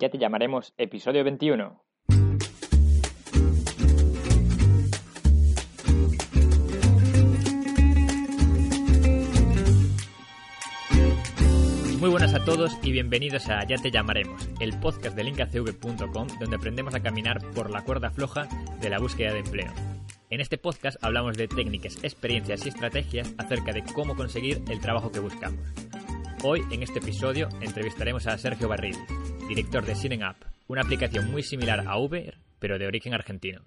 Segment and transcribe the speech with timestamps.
[0.00, 1.82] Ya te llamaremos episodio 21.
[11.98, 16.56] Muy buenas a todos y bienvenidos a Ya te llamaremos, el podcast de linkacv.com donde
[16.56, 18.46] aprendemos a caminar por la cuerda floja
[18.80, 19.72] de la búsqueda de empleo.
[20.30, 25.10] En este podcast hablamos de técnicas, experiencias y estrategias acerca de cómo conseguir el trabajo
[25.10, 25.58] que buscamos.
[26.44, 28.94] Hoy, en este episodio, entrevistaremos a Sergio Barril,
[29.48, 33.66] director de Up, una aplicación muy similar a Uber, pero de origen argentino.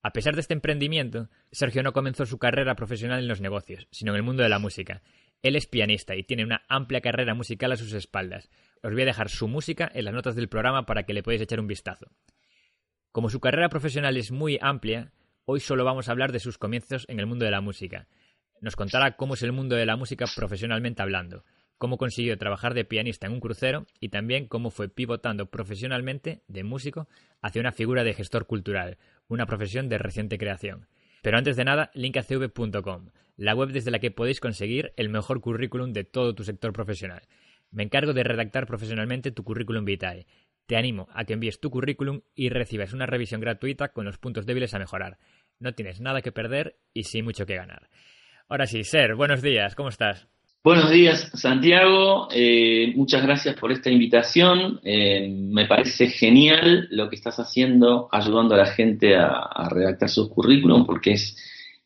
[0.00, 4.12] A pesar de este emprendimiento, Sergio no comenzó su carrera profesional en los negocios, sino
[4.12, 5.02] en el mundo de la música.
[5.42, 8.48] Él es pianista y tiene una amplia carrera musical a sus espaldas.
[8.80, 11.42] Os voy a dejar su música en las notas del programa para que le podáis
[11.42, 12.06] echar un vistazo.
[13.10, 15.12] Como su carrera profesional es muy amplia,
[15.46, 18.06] hoy solo vamos a hablar de sus comienzos en el mundo de la música.
[18.60, 21.44] Nos contará cómo es el mundo de la música profesionalmente hablando,
[21.78, 26.64] cómo consiguió trabajar de pianista en un crucero y también cómo fue pivotando profesionalmente de
[26.64, 27.08] músico
[27.40, 30.88] hacia una figura de gestor cultural, una profesión de reciente creación.
[31.22, 35.92] Pero antes de nada, linkacv.com, la web desde la que podéis conseguir el mejor currículum
[35.92, 37.22] de todo tu sector profesional.
[37.70, 40.26] Me encargo de redactar profesionalmente tu currículum vitae.
[40.66, 44.46] Te animo a que envíes tu currículum y recibas una revisión gratuita con los puntos
[44.46, 45.18] débiles a mejorar.
[45.58, 47.88] No tienes nada que perder y sí mucho que ganar.
[48.48, 50.28] Ahora sí, Ser, buenos días, ¿cómo estás?
[50.68, 52.28] Buenos días, Santiago.
[52.30, 54.78] Eh, muchas gracias por esta invitación.
[54.84, 60.28] Eh, me parece genial lo que estás haciendo, ayudando a la gente a, redactar sus
[60.28, 61.38] currículum, porque es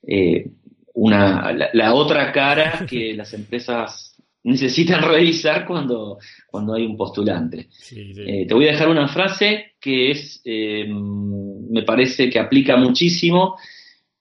[0.04, 0.50] eh,
[0.94, 7.68] una, la, otra cara que las empresas necesitan revisar cuando, cuando hay un postulante.
[7.88, 13.54] te voy a dejar una frase que es, me parece que aplica muchísimo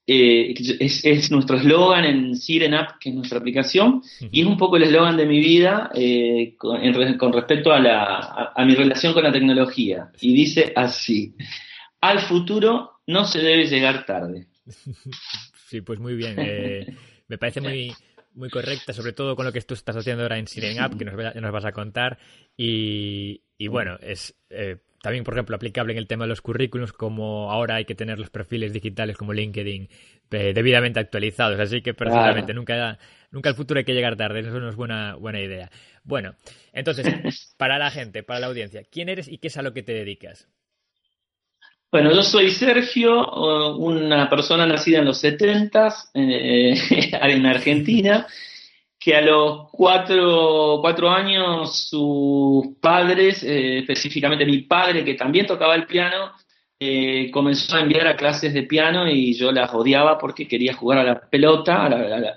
[0.06, 4.76] eh, es, nuestro eslogan en Siren App, que es nuestra aplicación, y es un poco
[4.76, 9.32] el eslogan de mi vida eh, con, respecto a, la, a, mi relación con la
[9.32, 10.10] tecnología.
[10.20, 11.34] Y dice así,
[12.00, 14.48] al futuro no se debe llegar tarde.
[15.72, 16.34] Sí, pues muy bien.
[16.36, 16.94] Eh,
[17.28, 17.94] me parece muy,
[18.34, 21.04] muy correcta, sobre todo con lo que tú estás haciendo ahora en Siren App, que
[21.04, 22.18] nos, nos vas a contar.
[22.56, 24.34] Y, y bueno, es
[25.02, 28.20] también, por ejemplo, aplicable en el tema de los currículums, como ahora hay que tener
[28.20, 29.88] los perfiles digitales como LinkedIn
[30.30, 31.58] eh, debidamente actualizados.
[31.58, 32.98] Así que personalmente nunca,
[33.32, 34.40] nunca al futuro hay que llegar tarde.
[34.40, 35.70] Eso no es buena, buena idea.
[36.04, 36.36] Bueno,
[36.72, 37.04] entonces,
[37.58, 39.92] para la gente, para la audiencia, ¿quién eres y qué es a lo que te
[39.92, 40.48] dedicas?
[41.92, 46.74] Bueno, yo soy Sergio, una persona nacida en los 70 eh,
[47.12, 48.26] en Argentina
[48.98, 55.74] que a los cuatro, cuatro años sus padres, eh, específicamente mi padre, que también tocaba
[55.74, 56.32] el piano,
[56.80, 61.00] eh, comenzó a enviar a clases de piano y yo las odiaba porque quería jugar
[61.00, 61.84] a la pelota,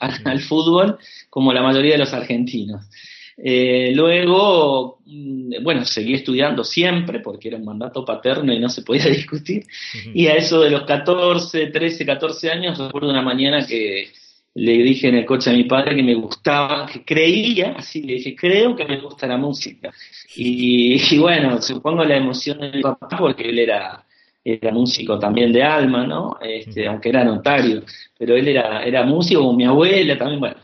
[0.01, 0.97] al fútbol,
[1.29, 2.89] como la mayoría de los argentinos.
[3.37, 8.81] Eh, luego, mm, bueno, seguí estudiando siempre porque era un mandato paterno y no se
[8.81, 9.65] podía discutir.
[10.13, 14.09] Y a eso de los 14, 13, 14 años, recuerdo una mañana que
[14.55, 18.13] le dije en el coche a mi padre que me gustaba, que creía, así le
[18.13, 19.91] dije, creo que me gusta la música.
[20.35, 24.05] Y, bueno, supongo la emoción de mi papá, porque él era,
[24.43, 26.37] era músico también de alma, ¿no?
[26.41, 27.83] Este, aunque era notario,
[28.17, 30.57] pero él era, era músico, como mi abuela también, bueno.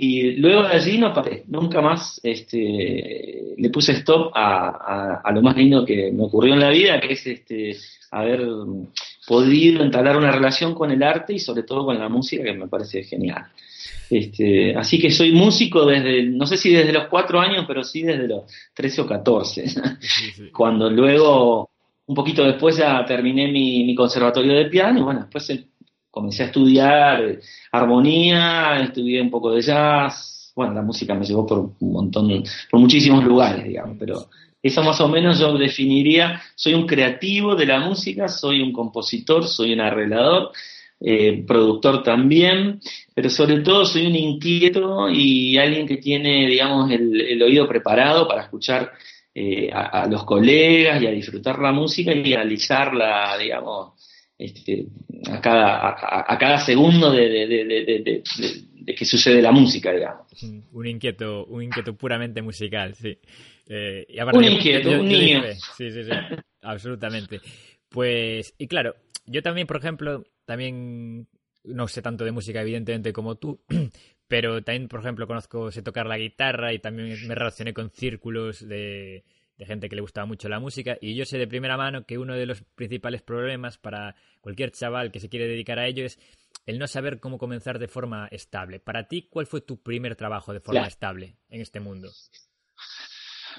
[0.00, 5.32] Y luego de allí no paré, nunca más este, le puse stop a, a, a,
[5.32, 7.76] lo más lindo que me ocurrió en la vida, que es este,
[8.12, 8.46] haber
[9.26, 12.68] podido entablar una relación con el arte y sobre todo con la música que me
[12.68, 13.46] parece genial.
[14.10, 18.02] Este, así que soy músico desde, no sé si desde los cuatro años, pero sí
[18.02, 18.44] desde los
[18.74, 19.64] 13 o 14,
[20.52, 21.70] cuando luego,
[22.06, 25.64] un poquito después ya terminé mi, conservatorio de piano y bueno, después eh,
[26.10, 27.40] comencé a estudiar eh,
[27.72, 32.80] armonía, estudié un poco de jazz, bueno, la música me llevó por un montón, por
[32.80, 34.28] muchísimos lugares, digamos, pero
[34.62, 39.46] eso más o menos yo definiría, soy un creativo de la música, soy un compositor,
[39.46, 40.50] soy un arreglador,
[41.00, 42.80] eh, productor también,
[43.14, 48.42] pero sobre todo soy un inquieto y alguien que tiene, digamos, el, oído preparado para
[48.42, 48.90] escuchar
[49.32, 53.92] eh, a, los colegas y a disfrutar la música y analizarla, digamos,
[54.38, 54.86] este,
[55.30, 60.26] a, cada, a, cada segundo de, de, que sucede la música, digamos.
[60.72, 63.18] Un inquieto, un inquieto puramente musical, sí.
[63.66, 65.42] Eh, un inquieto, un niño.
[65.76, 66.10] Sí, sí, sí,
[66.62, 67.40] absolutamente.
[67.88, 68.94] Pues, y claro,
[69.26, 71.26] yo también, por ejemplo, también
[71.64, 73.60] no sé tanto de música, evidentemente, como tú,
[74.28, 78.66] pero también, por ejemplo, conozco, sé tocar la guitarra y también me relacioné con círculos
[78.66, 79.24] de,
[79.58, 82.16] de gente que le gustaba mucho la música y yo sé de primera mano que
[82.16, 86.18] uno de los principales problemas para cualquier chaval que se quiere dedicar a ello es
[86.64, 88.78] el no saber cómo comenzar de forma estable.
[88.78, 92.08] Para ti, ¿cuál fue tu primer trabajo de forma estable en este mundo?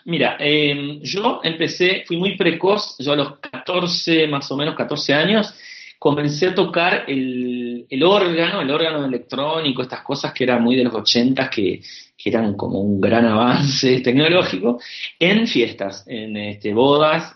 [0.06, 5.14] Mira, em, yo empecé, fui muy precoz, yo a los 14, más o menos 14
[5.14, 5.54] años,
[6.00, 10.94] comencé a tocar el, órgano, el órgano electrónico, estas cosas que eran muy de los
[10.94, 11.82] 80, que,
[12.22, 14.80] eran como un gran avance tecnológico,
[15.20, 17.36] en fiestas, en este, bodas,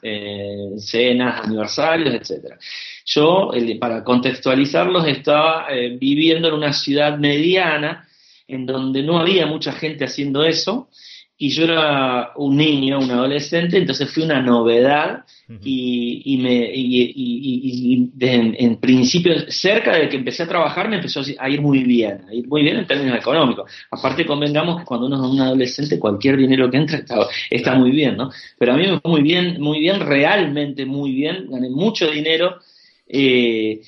[0.77, 2.57] cenas, aniversarios, etcétera.
[3.05, 8.07] Yo, para contextualizarlos, estaba eh, viviendo en una ciudad mediana,
[8.47, 10.89] en donde no había mucha gente haciendo eso,
[11.37, 15.25] y yo era un niño, un adolescente, entonces fui una novedad
[15.61, 21.61] y, me, y, en, principio, cerca de que empecé a trabajar, me empezó a ir
[21.61, 23.69] muy bien, a ir muy bien en términos económicos.
[23.91, 27.03] Aparte, convengamos que cuando uno es un adolescente, cualquier dinero que entra
[27.49, 28.29] está, muy bien, ¿no?
[28.57, 32.59] Pero a mí me fue muy bien, muy bien, realmente muy bien, gané mucho dinero.
[33.07, 33.81] Eh,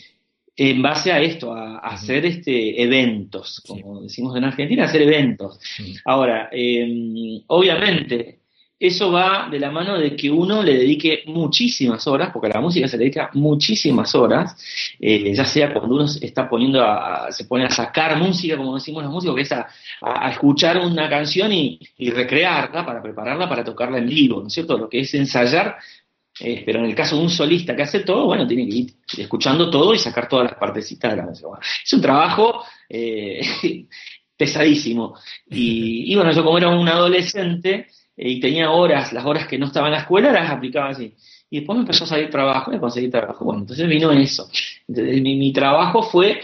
[0.57, 5.59] en base a esto, a, hacer este eventos, como decimos en Argentina, hacer eventos.
[6.05, 8.39] Ahora, em, obviamente,
[8.77, 12.61] eso va de la mano de que uno le dedique muchísimas horas, porque a la
[12.61, 14.55] música se le dedica muchísimas horas,
[14.99, 19.03] eh, ya sea cuando uno está poniendo a, se pone a sacar música, como decimos
[19.03, 19.67] los músicos, que es a,
[20.29, 24.77] escuchar una canción y, y, recrearla para prepararla para tocarla en vivo, ¿no es cierto?
[24.77, 25.77] Lo que es ensayar
[26.39, 28.93] eh, pero en el caso de un solista que hace todo, bueno, tiene que ir
[29.17, 31.51] escuchando todo y sacar todas las partecitas de la canción.
[31.83, 33.39] es un trabajo eh,
[34.37, 35.15] pesadísimo.
[35.49, 37.87] Y, bueno, yo como era un adolescente
[38.17, 41.15] eh, y tenía horas, las horas que no estaba en la escuela, las aplicaba así.
[41.49, 43.45] Y después me empezó a salir trabajo, me conseguí trabajo.
[43.45, 44.49] Bueno, entonces vino eso.
[44.87, 46.41] mi, mi trabajo fue,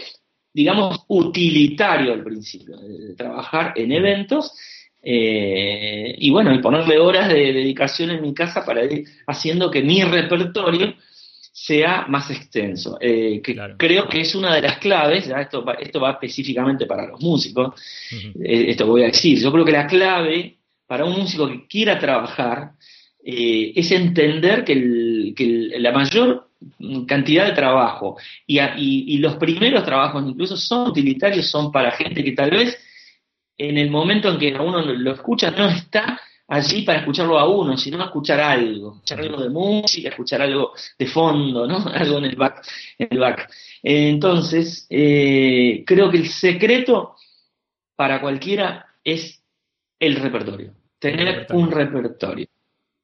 [0.54, 2.78] digamos, utilitario al principio,
[3.14, 4.54] trabajar en eventos
[5.02, 9.82] eh, y bueno, y ponerle horas de dedicación en mi casa para ir haciendo que
[9.82, 10.94] mi repertorio
[11.52, 12.98] sea más extenso.
[13.00, 17.06] Eh, que Creo que es una de las claves, esto, va, esto va específicamente para
[17.08, 17.74] los músicos,
[18.12, 21.98] eh, esto voy a decir, yo creo que la clave para un músico que quiera
[21.98, 22.72] trabajar
[23.24, 24.74] es entender que,
[25.78, 26.48] la mayor
[27.06, 28.16] cantidad de trabajo
[28.46, 32.76] y, y los primeros trabajos incluso son utilitarios, son para gente que tal vez
[33.56, 37.76] en el momento en que uno lo escucha, no está allí para escucharlo a uno,
[37.76, 41.78] sino escuchar algo, escuchar algo de música, escuchar algo de fondo, ¿no?
[41.94, 42.62] Algo en el back.
[42.98, 43.50] En el back.
[43.82, 47.16] Entonces, eh, creo que el secreto
[47.96, 49.42] para cualquiera es
[49.98, 52.46] el repertorio, tener un repertorio.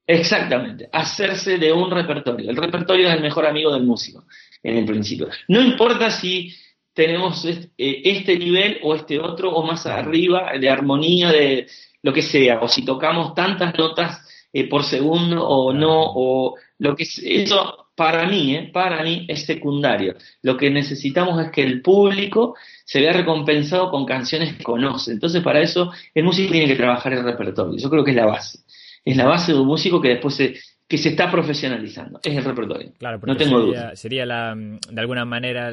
[0.06, 2.50] Exactamente, hacerse de un repertorio.
[2.50, 4.24] El repertorio es el mejor amigo del músico,
[4.62, 5.28] en el principio.
[5.48, 6.54] No importa si
[6.98, 11.68] tenemos eh, este nivel o este otro o más arriba de armonía de
[12.02, 14.20] lo que sea, o si tocamos tantas notas
[14.52, 19.46] eh, por segundo o no, o lo que eso para mí, eh, para mí es
[19.46, 20.16] secundario.
[20.42, 25.12] Lo que necesitamos es que el público se vea recompensado con canciones que conoce.
[25.12, 27.78] Entonces para eso el músico tiene que trabajar el repertorio.
[27.78, 28.58] Yo creo que es la base.
[29.04, 30.56] Es la base de un músico que después se,
[30.88, 32.18] que se está profesionalizando.
[32.24, 32.90] Es el repertorio.
[32.98, 33.94] Claro, no tengo duda.
[33.94, 35.72] Sería la, de alguna manera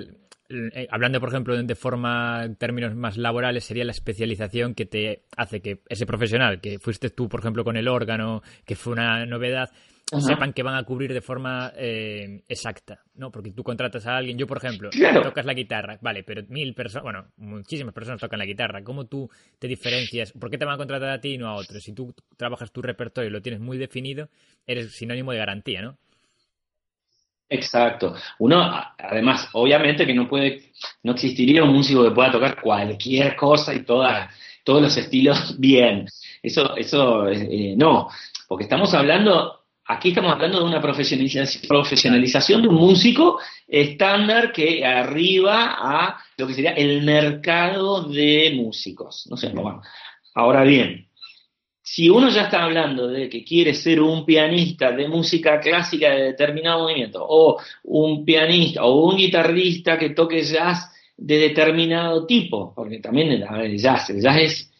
[0.90, 5.82] hablando, por ejemplo, de forma, términos más laborales, sería la especialización que te hace que
[5.90, 9.72] ese profesional, que fuiste tú, por ejemplo, con el órgano, que fue una novedad,
[10.20, 13.32] sepan que van a cubrir de forma eh, exacta, ¿no?
[13.32, 14.90] Porque tú contratas a alguien, yo, por ejemplo,
[15.24, 18.84] tocas la guitarra, vale, pero mil personas, bueno, muchísimas personas tocan la guitarra.
[18.84, 20.32] ¿Cómo tú te diferencias?
[20.32, 21.84] ¿Por qué te van a contratar a ti y no a otros?
[21.84, 24.30] Si tú trabajas tu repertorio y lo tienes muy definido,
[24.68, 25.98] eres sinónimo de garantía, ¿no?
[27.50, 28.16] Exacto.
[28.40, 30.72] Uno, además, obviamente que no puede,
[31.04, 34.30] no existiría un músico que pueda tocar cualquier cosa y toda,
[34.64, 36.08] todos los estilos bien.
[36.42, 38.10] Eso, eso, eh, no,
[38.48, 44.84] porque estamos hablando, aquí estamos hablando de una profesionalización, profesionalización de un músico estándar que
[44.84, 49.28] arriba a lo que sería el mercado de músicos.
[49.30, 49.82] No sé, bueno.
[50.34, 51.08] Ahora bien,
[51.88, 56.24] si uno ya está hablando de que quiere ser un pianista de música clásica de
[56.24, 62.98] determinado movimiento, o un pianista o un guitarrista que toque jazz de determinado tipo, porque
[62.98, 64.74] también el, jazz, el jazz es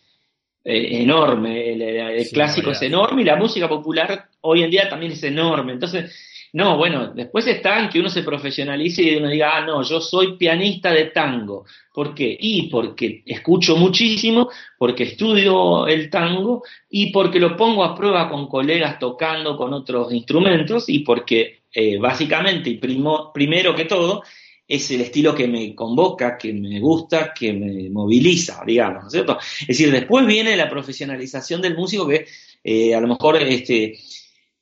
[0.64, 5.22] eh, enorme, el, clásico es enorme y la música popular hoy en día también es
[5.22, 5.74] enorme.
[5.74, 6.12] Entonces,
[6.56, 10.00] no, bueno, después está en que uno se profesionalice y uno diga, ah, no, yo
[10.00, 11.66] soy pianista de tango.
[11.94, 12.38] ¿Por qué?
[12.40, 18.48] Y porque escucho muchísimo, porque estudio el tango y porque lo pongo a prueba con
[18.48, 24.24] colegas tocando con otros instrumentos y porque eh, básicamente y primero que todo
[24.66, 29.12] es el estilo que me convoca, que me gusta, que me moviliza, digamos, ¿no es
[29.12, 29.38] cierto?
[29.60, 32.26] Es decir, después viene la profesionalización del músico que
[32.64, 34.00] eh, a lo mejor este,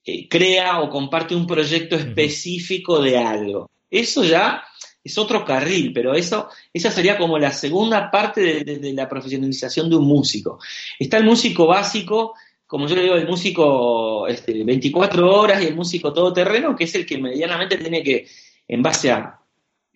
[0.05, 3.69] eh, crea o comparte un proyecto específico de algo.
[3.89, 4.63] Eso ya
[5.03, 9.98] es otro carril, pero eso, esa sería como la segunda parte de, la profesionalización de
[9.98, 10.60] un músico.
[10.98, 12.33] Está el músico básico,
[12.65, 16.95] como yo le digo, el músico este, 24 horas y el músico todoterreno, que es
[16.95, 18.27] el que medianamente tiene que,
[18.67, 19.39] en base a,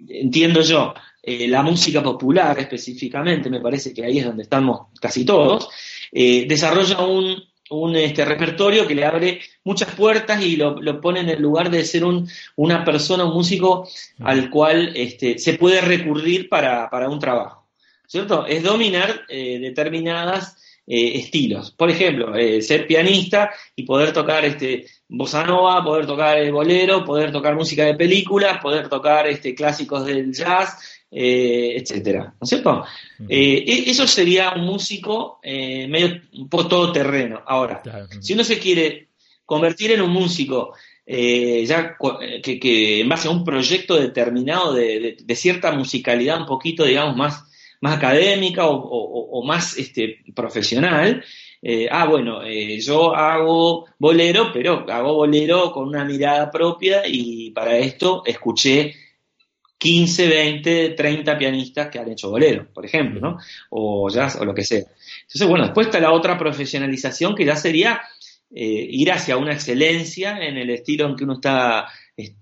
[0.07, 5.25] entiendo yo, eh, la música popular específicamente, me parece que ahí es donde estamos casi
[5.25, 5.69] todos,
[6.11, 11.29] eh, desarrolla un, un este, repertorio que le abre muchas puertas y lo, pone en
[11.29, 13.87] el lugar de ser un, una persona, un músico
[14.19, 17.65] al cual este, se puede recurrir para, para un trabajo.
[18.07, 18.45] ¿Cierto?
[18.45, 20.55] Es dominar eh, determinadas
[20.89, 21.71] eh, estilos.
[21.71, 27.03] Por ejemplo, eh, ser pianista y poder tocar este, bossa nova, poder tocar el bolero,
[27.03, 32.49] poder tocar música de películas, poder tocar este, clásicos del jazz, eh, etcétera, ¿no es
[32.49, 32.83] cierto?
[33.29, 37.41] E, eso sería un músico medio un poco todoterreno.
[37.45, 37.81] Ahora,
[38.19, 39.09] si uno se quiere
[39.45, 40.73] convertir en un músico
[41.05, 41.95] ya
[42.43, 47.47] que, en base a un proyecto determinado de, cierta musicalidad un poquito, digamos, más
[47.81, 51.23] más académica o, más este, profesional.
[51.61, 57.51] Eh, ah, bueno, eh, yo hago bolero, pero hago bolero con una mirada propia y
[57.51, 58.93] para esto escuché
[59.77, 63.37] 15, 20, 30 pianistas que han hecho bolero, por ejemplo, ¿no?
[63.69, 64.79] O jazz o lo que sea.
[65.21, 68.01] Entonces, bueno, después está la otra profesionalización que ya sería
[68.49, 71.87] eh, ir hacia una excelencia en el estilo en que uno está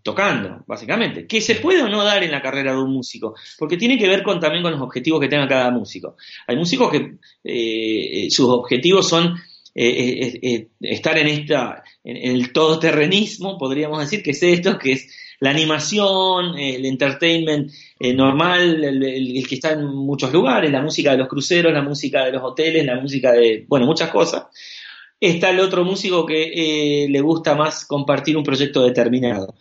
[0.01, 1.27] tocando, básicamente.
[1.27, 4.08] Que se puede o no dar en la carrera de un músico, porque tiene que
[4.08, 6.15] ver con, también con los objetivos que tenga cada músico.
[6.48, 9.36] Hay músicos que eh, sus objetivos son
[9.77, 15.13] eh, eh, estar en esta, en, el todoterrenismo, podríamos decir, que es esto, que es
[15.41, 21.27] la animación, el entertainment normal, el, que está en muchos lugares, la música de los
[21.27, 24.46] cruceros, la música de los hoteles, la música de, bueno, muchas cosas.
[25.20, 29.55] Está el otro músico que le gusta más compartir un proyecto determinado.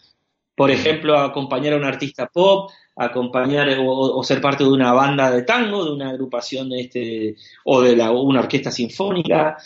[0.54, 5.42] Por ejemplo, acompañar a un artista pop, acompañar o, ser parte de una banda de
[5.42, 9.56] tango, de una agrupación este, o de la, una orquesta sinfónica.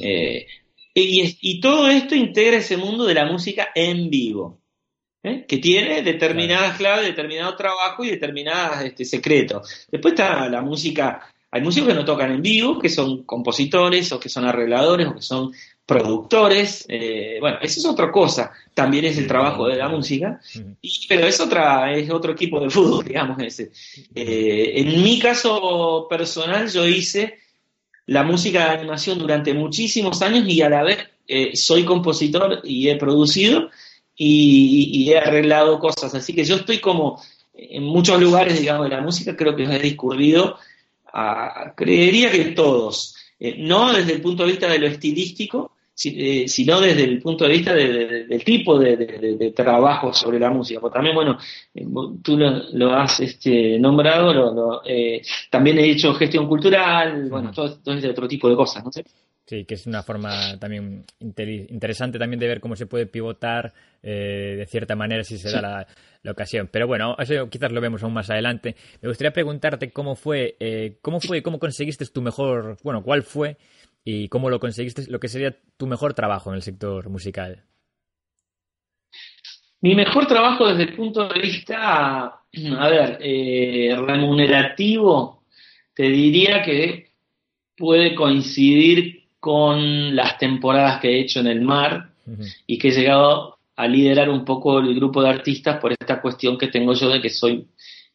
[0.00, 0.46] Eh,
[0.94, 4.60] y, todo esto integra ese mundo de la música en vivo,
[5.22, 5.46] ¿eh?
[5.46, 9.86] que tiene determinadas claves, determinado trabajo y determinados este, secretos.
[9.90, 14.20] Después está la música, hay músicos que no tocan en vivo, que son compositores o
[14.20, 15.52] que son arregladores o que son
[15.92, 20.40] productores, eh, bueno, eso es otra cosa, también es el trabajo de la música,
[21.06, 23.72] pero es otra, es otro equipo de fútbol, digamos ese.
[24.14, 27.38] Eh, en mi caso personal, yo hice
[28.06, 32.88] la música de animación durante muchísimos años y a la vez eh, soy compositor y
[32.88, 33.68] he producido
[34.16, 37.22] y, y, he arreglado cosas, así que yo estoy como
[37.54, 40.56] en muchos lugares, digamos, de la música, creo que he discurrido,
[41.12, 43.16] a, creería que todos.
[43.44, 45.71] Eh, no desde el punto de vista de lo estilístico,
[46.04, 50.80] eh, sino desde el punto de vista del tipo de, trabajo sobre la música.
[50.80, 51.38] Porque también, bueno,
[51.74, 51.84] eh,
[52.22, 54.82] tú lo, has este, nombrado,
[55.50, 59.04] también he hecho gestión cultural, bueno, todo, todo este otro tipo de cosas, ¿no sé?
[59.44, 64.54] Sí, que es una forma también interesante también de ver cómo se puede pivotar eh,
[64.56, 65.60] de cierta manera si se da
[66.22, 66.68] la, ocasión.
[66.70, 68.76] Pero bueno, eso quizás lo vemos aún más adelante.
[69.00, 73.56] Me gustaría preguntarte cómo fue, eh, cómo fue, cómo conseguiste tu mejor, bueno, cuál fue
[74.04, 77.64] y cómo lo conseguiste, lo que sería tu mejor trabajo en el sector musical.
[79.80, 85.42] Mi mejor trabajo desde el punto de vista, a ver, eh, remunerativo,
[85.94, 87.12] te diría que
[87.76, 92.12] puede coincidir con las temporadas que he hecho en el mar
[92.66, 96.56] y que he llegado a liderar un poco el grupo de artistas por esta cuestión
[96.56, 97.66] que tengo yo de que soy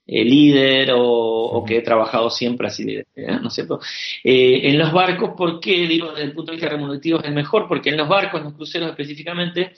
[0.07, 3.05] eh, líder o, que he trabajado siempre así, ¿eh?
[3.41, 3.79] ¿no es cierto?
[4.23, 5.87] Eh, en los barcos, ¿por qué?
[5.87, 8.53] Digo, desde el punto de vista remunerativos es mejor, porque en los barcos, en los
[8.53, 9.73] cruceros específicamente,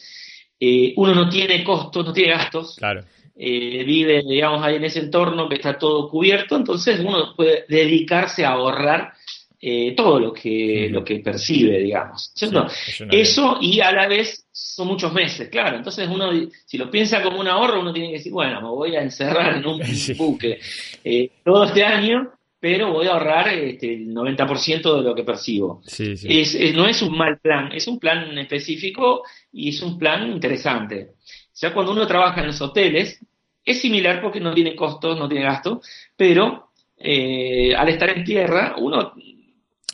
[0.97, 2.75] uno no tiene costos, no tiene gastos.
[2.77, 3.05] Claro.
[3.35, 8.51] vive, digamos, ahí en ese entorno que está todo cubierto, entonces uno puede dedicarse a
[8.51, 9.13] ahorrar
[9.61, 12.31] eh, todo lo que, lo que percibe, digamos.
[13.11, 15.77] Eso y a la vez son muchos meses, claro.
[15.77, 16.31] Entonces uno,
[16.65, 19.57] si lo piensa como un ahorro, uno tiene que decir, bueno, me voy a encerrar
[19.57, 19.81] en un
[20.17, 20.59] buque
[21.03, 25.81] eh, todo este año, pero voy a ahorrar este, el 90% de lo que percibo.
[26.73, 31.13] no es un mal plan, es un plan específico y es un plan interesante.
[31.55, 33.19] Ya cuando uno trabaja en los hoteles,
[33.63, 38.75] es similar porque no tiene costos, no tiene gastos, pero eh, al estar en tierra,
[38.77, 39.13] uno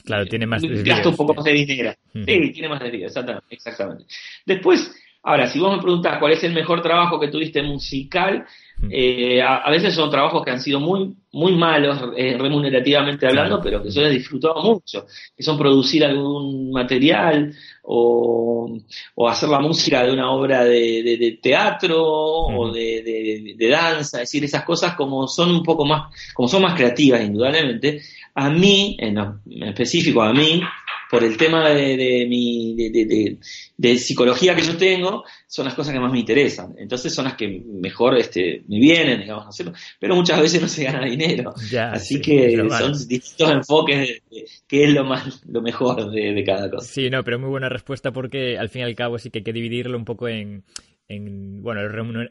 [0.05, 0.93] Claro, tiene más desvío.
[0.93, 1.93] Gasta un poco más de dinero.
[2.13, 4.05] Sí, tiene más desvío, exactamente, exactamente.
[4.45, 8.45] Después, ahora, si vos me preguntás cuál es el mejor trabajo que tuviste musical,
[8.89, 13.81] eh, a, veces son trabajos que han sido muy, muy malos eh, remunerativamente hablando, pero
[13.81, 18.77] que yo he disfrutado mucho, que son producir algún material o,
[19.15, 24.43] o hacer la música de una obra de, teatro o de, de, danza, es decir,
[24.43, 28.01] esas cosas como son un poco más, como son más creativas indudablemente,
[28.35, 29.17] a mí, en,
[29.63, 30.61] específico a mí,
[31.09, 36.11] por el tema de, mi de, psicología que yo tengo, son las cosas que más
[36.11, 36.75] me interesan.
[36.77, 40.83] Entonces son las que mejor este, me vienen, digamos, ¿no pero muchas veces no se
[40.83, 41.53] gana dinero.
[41.91, 46.85] Así que son distintos enfoques de, qué es lo más lo mejor de, cada cosa.
[46.85, 49.43] Sí, no, pero muy buena respuesta porque al fin y al cabo sí que hay
[49.43, 50.65] que dividirlo un poco en,
[51.07, 51.81] en bueno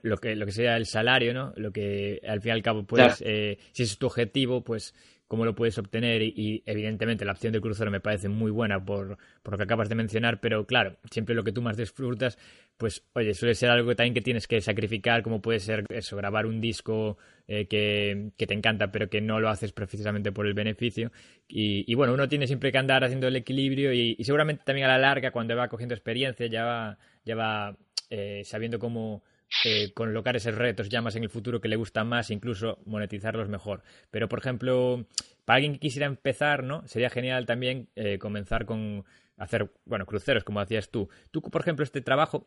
[0.02, 2.84] lo que lo que sea el salario no lo que al fin y al cabo
[2.84, 4.94] pues eh, si es tu objetivo pues
[5.34, 9.18] cómo lo puedes obtener y, evidentemente la opción del crucero me parece muy buena por,
[9.42, 12.38] por, lo que acabas de mencionar pero claro siempre lo que tú más disfrutas
[12.76, 16.46] pues oye suele ser algo también que tienes que sacrificar como puede ser eso grabar
[16.46, 20.54] un disco eh, que, que, te encanta pero que no lo haces precisamente por el
[20.54, 21.10] beneficio.
[21.48, 24.86] Y, y bueno uno tiene siempre que andar haciendo el equilibrio y, y, seguramente también
[24.86, 27.76] a la larga cuando va cogiendo experiencia ya va ya va
[28.08, 29.24] eh, sabiendo cómo
[29.64, 33.48] eh, colocar esos retos ya más en el futuro que le gustan más, incluso monetizarlos
[33.48, 33.82] mejor.
[34.10, 35.06] Pero, por ejemplo,
[35.44, 36.86] para alguien que quisiera empezar, ¿no?
[36.86, 39.04] Sería genial también eh, comenzar con
[39.36, 41.08] hacer, bueno, cruceros, como hacías tú.
[41.30, 42.46] Tú, por ejemplo, este trabajo,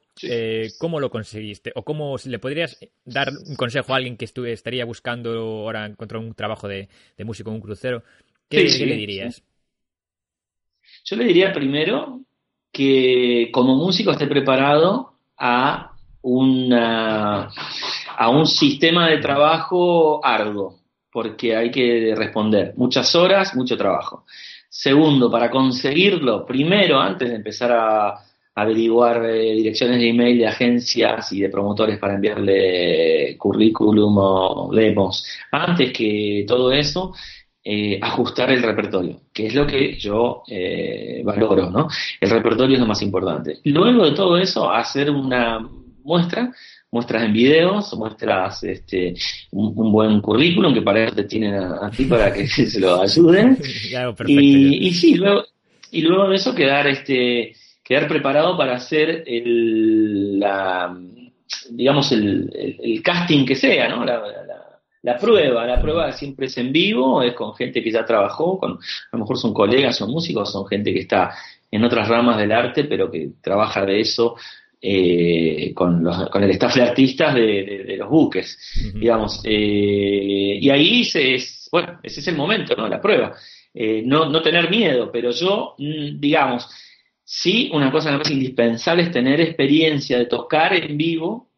[0.79, 1.71] ¿cómo lo conseguiste?
[1.75, 6.33] ¿O cómo le podrías dar un consejo a alguien que estaría buscando ahora encontrar un
[6.33, 6.87] trabajo de,
[7.19, 8.03] músico en un crucero?
[8.49, 9.43] ¿Qué, le dirías?
[11.03, 12.21] Yo le diría primero
[12.71, 15.96] que como músico esté preparado a,
[16.27, 17.49] una,
[18.17, 20.75] a un sistema de trabajo arduo,
[21.09, 24.25] porque hay que responder muchas horas, mucho trabajo.
[24.69, 28.15] Segundo, para conseguirlo, primero, antes de empezar a
[28.55, 35.25] averiguar eh, direcciones de email de agencias y de promotores para enviarle currículum o demos,
[35.51, 37.13] antes que todo eso,
[37.63, 41.87] eh, ajustar el repertorio, que es lo que yo eh, valoro, ¿no?
[42.19, 43.59] El repertorio es lo más importante.
[43.63, 45.59] Luego de todo eso, hacer una
[46.07, 46.51] muestra,
[46.89, 49.13] muestras en videos, muestras este,
[49.51, 53.57] un, buen currículum, que para eso te tienen a, ti para que se lo ayuden.
[54.25, 55.43] y, y, sí, luego,
[55.91, 60.97] y luego de eso quedar, este, quedar preparado para hacer el, la,
[61.71, 62.49] digamos, el,
[62.81, 64.05] el, casting que sea, ¿no?
[64.05, 64.21] La,
[65.03, 68.71] la prueba, la prueba siempre es en vivo, es con gente que ya trabajó, con,
[68.73, 68.77] a
[69.13, 71.33] lo mejor son colegas, son músicos, son gente que está
[71.69, 74.35] en otras ramas del arte, pero que trabaja de eso
[74.81, 78.57] eh, con, los, con el staff de artistas de, los buques,
[78.93, 79.41] digamos.
[79.43, 81.37] Eh, y ahí se,
[81.71, 82.87] bueno, ese es el momento, ¿no?
[82.87, 83.35] La prueba.
[83.73, 86.67] Eh, no, no tener miedo, pero yo, mm, digamos,
[87.23, 91.49] sí, una cosa que me indispensable es tener experiencia de tocar en vivo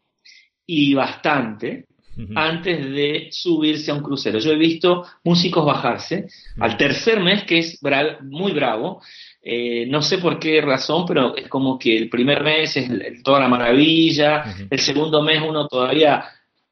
[0.66, 1.88] y bastante,
[2.36, 4.40] antes de subirse a un crucero.
[4.40, 6.28] Yo he visto músicos bajarse
[6.60, 7.80] al tercer mes, que es
[8.24, 9.02] muy bravo.
[9.42, 13.40] Eh, no sé por qué razón, pero es como que el primer mes es toda
[13.40, 16.26] la maravilla, el segundo mes uno todavía,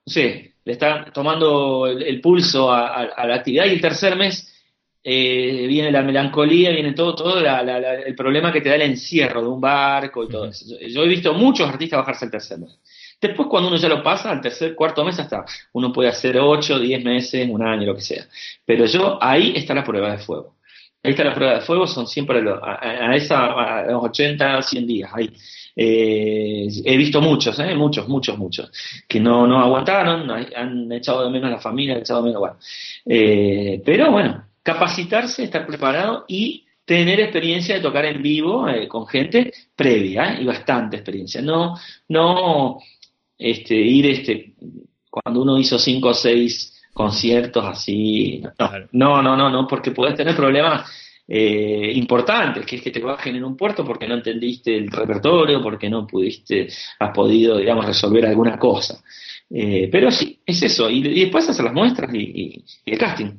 [0.05, 4.53] no sé, le está tomando el, pulso a, la actividad y el tercer mes
[5.01, 9.47] eh, viene la melancolía, viene todo, todo el problema que te da el encierro de
[9.47, 10.75] un barco y todo eso.
[10.85, 12.77] Yo he visto muchos artistas bajarse el tercer mes.
[13.21, 16.79] Después, cuando uno ya lo pasa, al tercer, cuarto mes hasta, uno puede hacer 8,
[16.79, 18.27] 10 meses, un año, lo que sea.
[18.65, 20.56] Pero yo, ahí está la prueba de fuego.
[21.07, 25.09] Ahí está la prueba de fuego, son siempre a, esa, a los 80, 100 días.
[25.13, 25.31] Ahí.
[25.73, 28.69] Eh, he visto muchos, eh, muchos, muchos, muchos,
[29.07, 32.57] que no, aguantaron, han echado de menos a la familia, han echado de menos, bueno.
[33.05, 39.53] Eh, pero bueno, capacitarse, estar preparado y tener experiencia de tocar en vivo con gente
[39.77, 41.41] previa y bastante experiencia.
[41.41, 41.77] No,
[42.09, 42.79] no
[43.37, 44.55] este, ir este,
[45.09, 48.41] cuando uno hizo cinco o seis conciertos así,
[48.91, 50.89] no, no, no, no, porque puedes tener problemas
[51.27, 55.61] eh, importantes, que es que te bajen en un puerto porque no entendiste el repertorio,
[55.61, 56.67] porque no pudiste,
[56.99, 58.99] has podido, digamos, resolver alguna cosa.
[59.47, 63.31] Eh, pero sí, es eso, y, después hacer las muestras y, el casting.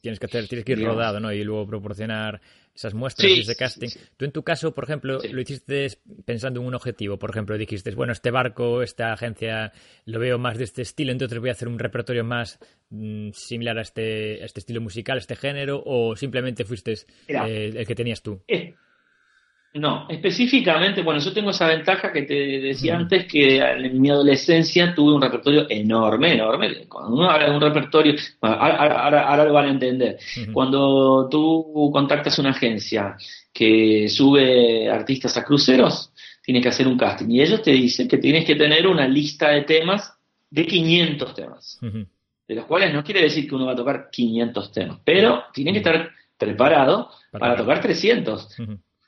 [0.00, 1.32] Tienes que hacer, tienes que ir rodado, ¿no?
[1.32, 2.40] Y luego proporcionar
[2.74, 3.88] esas muestras y ese casting.
[4.16, 5.88] Tú en tu caso, por ejemplo, lo hiciste
[6.24, 7.18] pensando en un objetivo.
[7.18, 9.72] Por ejemplo, dijiste, bueno, este barco, esta agencia,
[10.04, 12.58] lo veo más de este estilo, entonces voy a hacer un repertorio más
[12.90, 16.94] mm, similar a este, este estilo musical, a este género, o simplemente fuiste
[17.28, 18.42] eh, el que tenías tú.
[18.48, 18.74] Eh,
[19.74, 24.94] no, específicamente, bueno, yo tengo esa ventaja que te decía antes, que en mi adolescencia
[24.94, 26.86] tuve un repertorio enorme, enorme.
[26.88, 30.18] Cuando uno habla de un repertorio, ahora, lo van a entender.
[30.52, 33.16] Cuando tú contactas una agencia
[33.52, 36.10] que sube artistas a cruceros,
[36.42, 37.28] tienes que hacer un casting.
[37.30, 40.16] Y ellos te dicen que tienes que tener una lista de temas
[40.48, 41.78] de 500 temas.
[42.48, 45.72] De los cuales no quiere decir que uno va a tocar 500 temas, pero tiene
[45.72, 48.56] que estar preparado para, tocar 300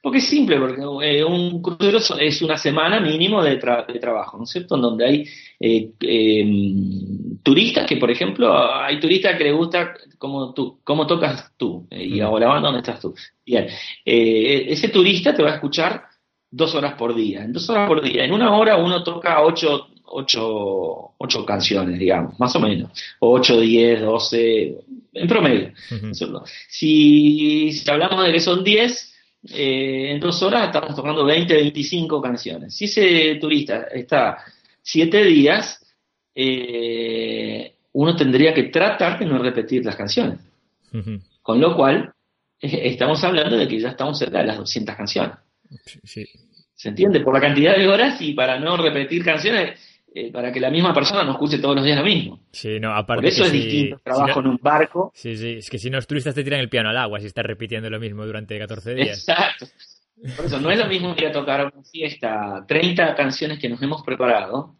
[0.08, 4.50] Porque es simple, porque eh, un crucero es una semana mínimo de, trabajo, ¿no es
[4.50, 4.76] cierto?
[4.76, 5.24] En donde hay
[5.60, 11.52] eh, em, turistas que, por ejemplo, hay turistas que les gusta cómo, tú, cómo tocas
[11.58, 13.14] tú eh, y o la banda donde estás tú.
[13.44, 13.66] Bien,
[14.02, 16.04] ese turista te va a escuchar
[16.50, 17.42] dos horas por día.
[17.42, 22.40] En dos horas por día, en una hora uno toca ocho, ocho, ocho canciones, digamos,
[22.40, 22.92] más o menos.
[23.18, 24.74] Ocho, diez, doce,
[25.12, 25.74] en promedio.
[26.66, 29.14] si, si hablamos de que son diez
[29.50, 32.74] eh, en dos horas estamos tocando 20, 25 canciones.
[32.74, 34.38] Si ese turista está
[34.82, 35.84] siete días,
[36.34, 40.40] eh, uno tendría que tratar de no repetir las canciones.
[41.42, 42.12] Con lo cual,
[42.60, 45.36] eh, estamos hablando de que ya estamos cerca de las 200 canciones.
[46.74, 47.20] ¿Se entiende?
[47.20, 49.78] Por la cantidad de horas y para no repetir canciones,
[50.14, 52.40] eh, para que la misma persona no escuche todos los días lo mismo.
[52.50, 55.12] Sí, no, aparte Por eso es distinto trabajo en un barco.
[55.14, 57.26] Sí, sí, es que si no, los turistas te tiran el piano al agua si
[57.26, 59.28] estás repitiendo lo mismo durante 14 días.
[59.28, 59.66] Exacto.
[60.36, 63.80] Por eso no es lo mismo ir a tocar una fiesta 30 canciones que nos
[63.82, 64.74] hemos preparado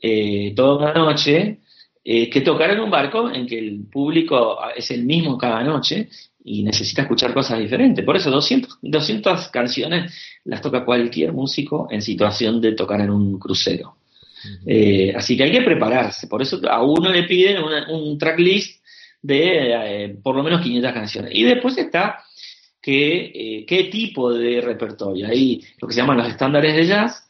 [0.00, 1.60] eh, toda una noche
[2.04, 6.08] eh, que tocar en un barco en que el público es el mismo cada noche
[6.42, 8.04] y necesita escuchar cosas diferentes.
[8.04, 10.12] Por eso 200, 200 canciones
[10.44, 13.96] las toca cualquier músico en situación de tocar en un crucero.
[14.66, 16.26] Eh, así que hay que prepararse.
[16.26, 18.82] Por eso a uno le piden un tracklist
[19.20, 21.32] de eh, por lo menos 500 canciones.
[21.34, 22.24] Y después está
[22.80, 25.28] que, eh, qué tipo de repertorio.
[25.28, 27.28] Hay lo que se llaman los estándares de jazz,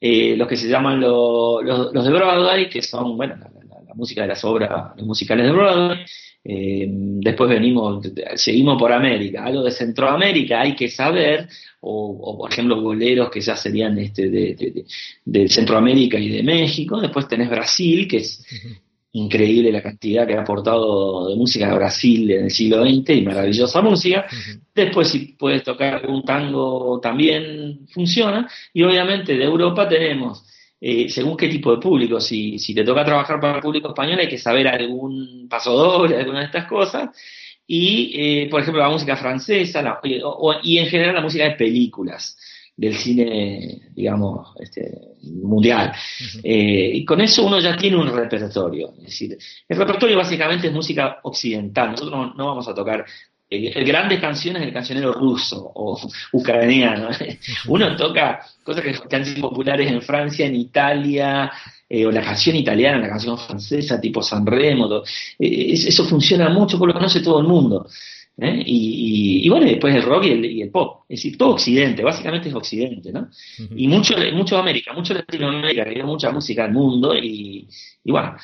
[0.00, 4.92] los que se llaman los de Broadway, que son, bueno, la, música de las obras,
[4.96, 6.04] los musicales de Broadway.
[6.44, 9.44] Después venimos, seguimos por América.
[9.44, 11.48] Algo de Centroamérica hay que saber,
[11.80, 17.48] o, por ejemplo boleros que ya serían este de, Centroamérica y de México, después tenés
[17.48, 18.44] Brasil, que es
[19.12, 23.22] increíble la cantidad que ha aportado de música a Brasil en el siglo XX y
[23.22, 24.26] maravillosa música,
[24.74, 30.44] después si puedes tocar un tango también funciona, y obviamente de Europa tenemos
[30.86, 32.20] eh, según qué tipo de público.
[32.20, 36.16] Si, si te toca trabajar para el público español, hay que saber algún paso doble,
[36.20, 37.08] alguna de estas cosas
[37.66, 40.00] y, eh, por ejemplo, la música francesa
[40.62, 42.36] y en general la música de películas
[42.76, 45.92] del cine, digamos, este, mundial.
[46.42, 48.92] Eh, y con eso uno ya tiene un repertorio.
[48.98, 51.92] Es decir, el repertorio básicamente es música occidental.
[51.92, 53.06] Nosotros no, vamos a tocar
[53.50, 55.98] eh, grandes canciones del cancionero ruso o
[56.32, 57.08] ucraniano.
[57.68, 61.52] Uno toca cosas que, han sido populares en Francia, en Italia,
[61.88, 65.02] eh, o la canción italiana, la canción francesa, tipo San Remo,
[65.38, 67.86] eh, eso funciona mucho, por lo conoce todo el mundo.
[68.38, 68.62] ¿eh?
[68.66, 73.12] Y, bueno, después el rock y el, pop, es decir, todo Occidente, básicamente es Occidente,
[73.12, 73.28] ¿no?
[73.76, 77.68] Y mucho, mucho América, mucho Latinoamérica, que hay mucha música al mundo, y,
[78.04, 78.34] bueno,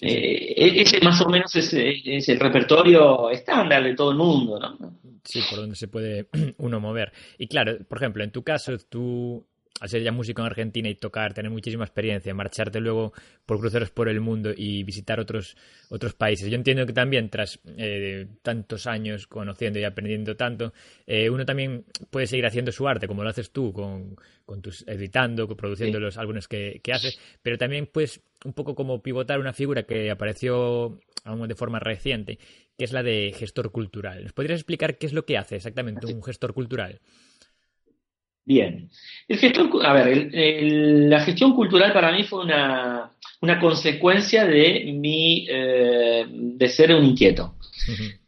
[0.00, 4.98] e-, ese más o menos es, es, el repertorio estándar de todo el mundo, ¿no?
[5.24, 6.28] Sí, por donde se puede
[6.58, 7.12] uno mover.
[7.38, 9.46] Y claro, por ejemplo, en tu caso, tú
[9.80, 13.12] al ser ya músico en Argentina y tocar, tener muchísima experiencia, marcharte luego
[13.44, 15.56] por cruceros por el mundo y visitar otros,
[15.90, 16.48] otros países.
[16.48, 20.72] Yo entiendo que también tras eh, tantos años conociendo y aprendiendo tanto,
[21.06, 24.86] eh, uno también puede seguir haciendo su arte, como lo haces tú, con, con tus
[24.86, 29.52] editando, produciendo los álbumes que, que, haces, pero también pues un poco como pivotar una
[29.52, 32.38] figura que apareció aún de forma reciente,
[32.76, 34.22] que es la de gestor cultural.
[34.22, 37.00] ¿Nos podrías explicar qué es lo que hace exactamente un gestor cultural?
[38.44, 38.90] Bien.
[39.26, 43.10] El gestor, a ver, la gestión cultural para mí fue una,
[43.60, 47.54] consecuencia de mi eh, de ser un inquieto.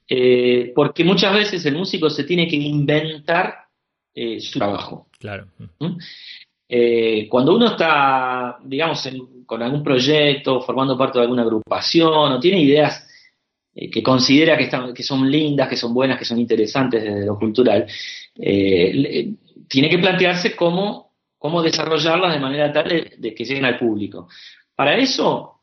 [0.08, 3.54] Eh, porque muchas veces el músico se tiene que inventar
[4.14, 5.08] eh, su trabajo.
[5.18, 5.48] Claro.
[5.78, 5.98] ¿Mm?
[7.28, 9.08] cuando uno está, digamos,
[9.46, 13.06] con algún proyecto, formando parte de alguna agrupación, o tiene ideas
[13.72, 17.38] que considera que, están, que son lindas, que son buenas, que son interesantes desde lo
[17.38, 17.86] cultural,
[19.68, 24.28] tiene que plantearse cómo, cómo desarrollarlas de manera tal de, que lleguen al público.
[24.74, 25.62] Para eso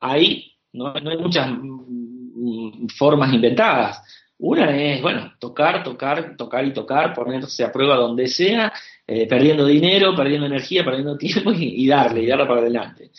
[0.00, 4.02] hay, no, hay muchas mm, formas inventadas.
[4.38, 8.72] Una es, bueno, tocar, tocar, tocar y tocar, ponerse a prueba donde sea,
[9.06, 13.10] eh, perdiendo dinero, perdiendo energía, perdiendo tiempo y, darle, y darle para adelante.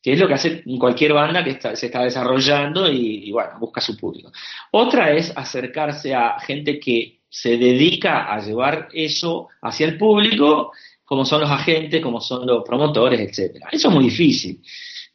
[0.00, 3.80] Que es lo que hace cualquier banda que se está desarrollando y, y, bueno, busca
[3.80, 4.32] su público.
[4.72, 11.24] Otra es acercarse a gente que se dedica a llevar eso hacia el público, como
[11.24, 13.70] son los agentes, como son los promotores, etcétera.
[13.72, 14.60] Eso es muy difícil.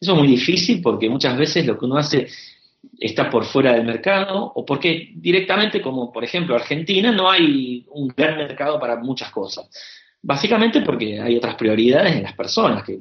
[0.01, 2.27] Eso es muy difícil porque muchas veces lo que uno hace
[2.99, 8.07] está por fuera del mercado o porque directamente, como por ejemplo Argentina, no hay un
[8.07, 9.69] gran mercado para muchas cosas.
[10.19, 12.99] Básicamente porque hay otras prioridades en las personas, que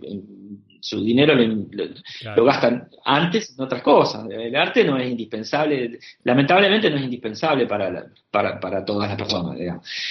[0.81, 4.27] su dinero lo, gastan antes en otras cosas.
[4.31, 9.59] El arte no es indispensable, lamentablemente no es indispensable para, para, para, todas las personas.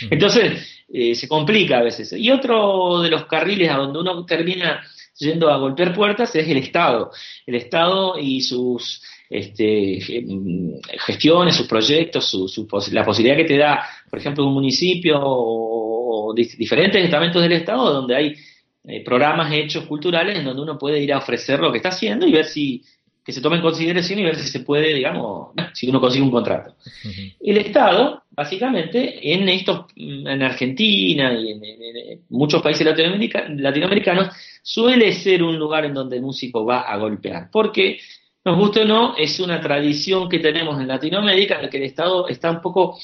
[0.10, 2.14] Entonces, eh, se complica a veces.
[2.14, 4.82] Y otro de los carriles a donde uno termina
[5.18, 7.12] yendo a golpear puertas es el Estado.
[7.46, 10.00] El Estado y sus este,
[11.06, 17.04] gestiones, sus proyectos, su, la posibilidad que te da, por ejemplo, un municipio o, diferentes
[17.04, 18.36] estamentos del Estado donde hay
[18.88, 22.28] eh, programas hechos culturales en donde uno puede ir a ofrecer lo que está haciendo
[22.28, 22.84] y ver si
[23.26, 26.30] que se tome en consideración y ver si se puede, digamos, si uno consigue un
[26.30, 26.76] contrato.
[27.42, 34.28] El Estado, básicamente, en estos, en Argentina y en, muchos países latinoamericanos,
[34.62, 37.98] suele ser un lugar en donde el músico va a golpear, porque
[38.46, 42.28] nos guste o no, es una tradición que tenemos en Latinoamérica en que el Estado
[42.28, 43.00] está un poco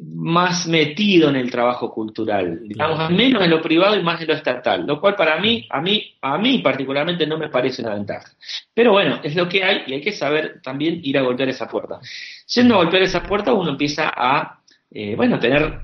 [0.00, 4.34] más metido en el trabajo cultural, digamos, menos en lo privado y más en lo
[4.34, 8.32] estatal, lo cual para mí, a mí, a mí particularmente no me parece una ventaja.
[8.72, 11.68] Pero bueno, es lo que hay y hay que saber también ir a golpear esa
[11.68, 12.00] puerta.
[12.46, 15.80] Siendo a golpear esa puerta, uno empieza a, eh, bueno, tener,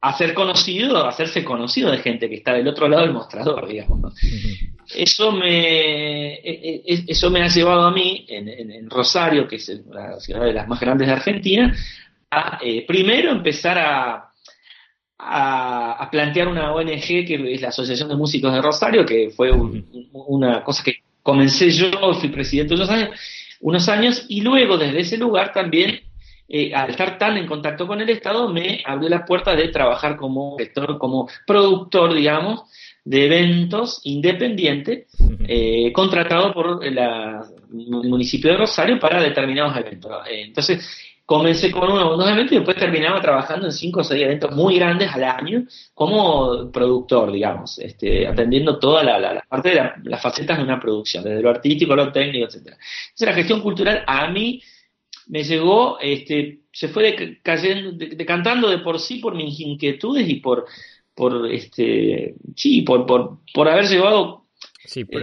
[0.00, 3.68] a ser conocido, a hacerse conocido de gente que está del otro lado del mostrador,
[3.68, 4.14] digamos.
[4.94, 10.20] Eso me, e, e, eso me ha llevado a mí, en, Rosario, que es la
[10.20, 11.74] ciudad de las más grandes de Argentina,
[12.30, 14.32] a eh, primero empezar a,
[15.18, 20.62] a, plantear una ONG que es la Asociación de Músicos de Rosario, que fue una
[20.62, 23.10] cosa que comencé yo, fui presidente unos años,
[23.60, 26.00] unos años y luego desde ese lugar también,
[26.48, 30.16] eh, al estar tan en contacto con el Estado, me abrió la puerta de trabajar
[30.16, 30.56] como
[30.98, 32.62] como productor, digamos,
[33.04, 35.06] de eventos independiente,
[35.48, 36.98] eh, contratado por el
[37.70, 40.26] municipio de Rosario para determinados eventos.
[40.28, 40.88] Eh, entonces,
[41.26, 44.76] comencé con uno dos eventos y después terminaba trabajando en cinco o seis eventos muy
[44.76, 50.62] grandes al año como productor, digamos, este, atendiendo toda la, parte de las facetas de
[50.64, 52.76] una producción, desde lo artístico, lo técnico, etcétera.
[52.76, 54.62] Entonces la gestión cultural a mí
[55.26, 60.66] me llegó, este, se fue cayendo, decantando de por sí por mis inquietudes y por
[61.16, 64.45] por este sí por, por, por haber llevado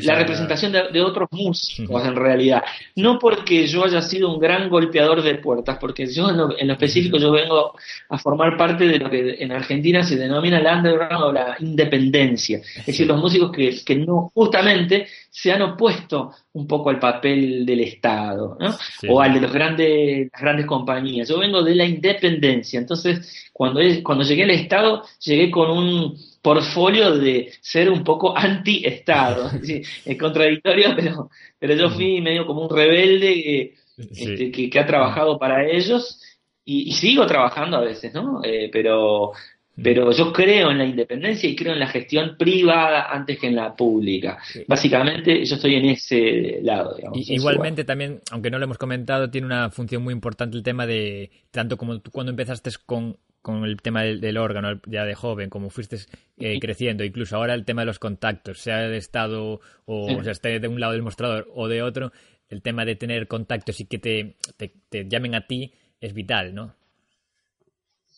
[0.02, 2.63] la representación de, otros músicos en realidad.
[2.95, 7.17] No porque yo haya sido un gran golpeador de puertas porque yo en lo, específico
[7.17, 7.73] yo vengo
[8.10, 12.58] a formar parte de lo que en Argentina se denomina el underground o la independencia.
[12.58, 17.65] Es decir los músicos que, que no justamente se han opuesto un poco al papel
[17.65, 18.76] del Estado, ¿no?
[19.10, 21.28] O al de los grandes, las grandes compañías.
[21.28, 27.17] Yo vengo de la independencia, entonces cuando, cuando llegué al Estado, llegué con un portfolio
[27.17, 29.49] de ser un poco anti-Estado.
[30.06, 35.39] es contradictorio, pero, pero yo fui medio como un rebelde este, que, que, ha trabajado
[35.39, 36.21] para ellos
[36.65, 38.41] y, sigo trabajando a veces, ¿no?
[38.43, 39.32] Eh, pero
[39.75, 43.56] pero yo creo en la independencia y creo en la gestión privada antes que en
[43.56, 44.38] la pública.
[44.67, 46.95] Básicamente yo estoy en ese lado.
[47.15, 51.32] igualmente también, aunque no lo hemos comentado, tiene una función muy importante el tema de,
[51.49, 55.69] tanto como tú cuando empezaste con, con el tema del, órgano ya de joven, como
[55.69, 55.97] fuiste
[56.39, 60.60] eh, creciendo, incluso ahora el tema de los contactos, sea de estado o, sea, esté
[60.60, 62.12] de un lado del mostrador o de otro,
[62.49, 64.38] el tema de tener contactos y que te,
[64.89, 66.73] te llamen a ti es vital, ¿no?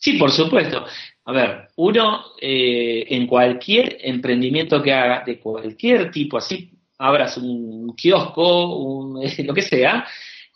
[0.06, 0.86] Sí, por supuesto.
[1.26, 7.96] A ver, uno eh, en cualquier emprendimiento que haga, de cualquier tipo, así abras un
[7.96, 10.06] kiosco, un, lo que sea,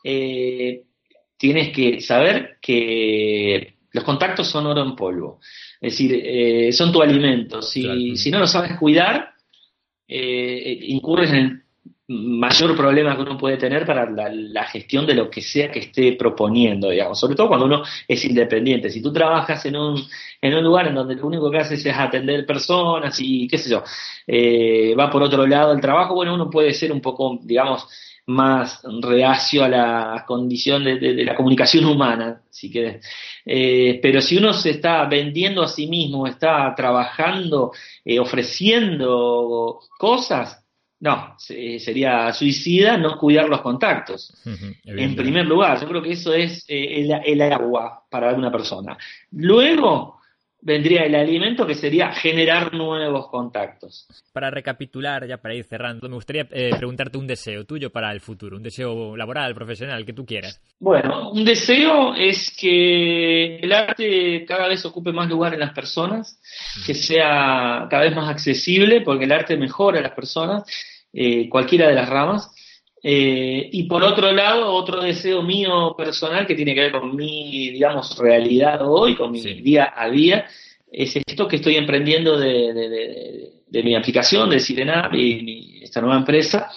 [0.04, 0.84] eh,
[1.36, 5.40] tienes que saber que los contactos son oro en polvo.
[5.82, 7.62] Es decir, eh, son tu alimento.
[7.62, 9.34] Si, si no lo sabes cuidar,
[10.08, 11.64] incurres en el
[12.10, 16.14] mayor problema que uno puede tener para la, gestión de lo que sea que esté
[16.14, 18.90] proponiendo, digamos, sobre todo cuando uno es independiente.
[18.90, 20.04] Si tú trabajas en un,
[20.42, 23.70] en un lugar en donde lo único que haces es atender personas y qué sé
[23.70, 23.84] yo,
[24.26, 27.88] eh, va por otro lado el trabajo, bueno, uno puede ser un poco, digamos,
[28.30, 33.04] más reacio a la condición de, la comunicación humana, si quieres.
[33.44, 37.72] Eh, pero si uno se está vendiendo a sí mismo, está trabajando,
[38.06, 40.64] eh, ofreciendo cosas,
[41.00, 44.32] no, sería suicida no cuidar los contactos.
[44.86, 48.96] en primer lugar, yo creo que eso es eh, el, agua para alguna persona.
[49.32, 50.19] Luego
[50.62, 54.08] vendría el alimento que sería generar nuevos contactos.
[54.34, 58.20] Para recapitular, ya para ir cerrando, me gustaría eh, preguntarte un deseo tuyo para el
[58.20, 60.62] futuro, un deseo laboral, profesional, que tú quieras.
[60.80, 66.40] Bueno, un deseo es que el arte cada vez ocupe más lugar en las personas,
[66.86, 70.64] que sea cada vez más accesible, porque el arte mejora a las personas
[71.14, 72.52] eh, cualquiera de las ramas.
[73.02, 77.70] Eh, y por otro lado, otro deseo mío personal que tiene que ver con mi,
[77.70, 80.46] digamos, realidad hoy, con mi día a día,
[80.92, 86.72] es esto que estoy emprendiendo de, de mi aplicación, de Sirena, y esta nueva empresa,